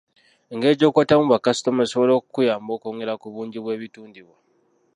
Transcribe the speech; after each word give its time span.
Engeri 0.53 0.75
gy’okwatamu 0.79 1.25
bakasitoma 1.33 1.81
esobola 1.83 2.11
okukuyamba 2.15 2.71
okwongera 2.77 3.13
ku 3.21 3.27
bungi 3.33 3.57
bw’ebitundibwa. 3.63 4.37